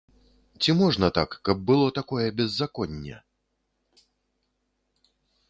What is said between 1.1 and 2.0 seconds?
так, каб было